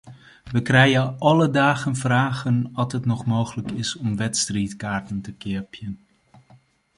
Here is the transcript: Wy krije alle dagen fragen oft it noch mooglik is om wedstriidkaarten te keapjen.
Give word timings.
Wy 0.53 0.61
krije 0.67 1.01
alle 1.31 1.45
dagen 1.61 1.95
fragen 2.03 2.57
oft 2.81 2.95
it 2.97 3.09
noch 3.11 3.23
mooglik 3.33 3.69
is 3.83 3.91
om 4.03 4.11
wedstriidkaarten 4.21 5.19
te 5.25 5.31
keapjen. 5.41 5.93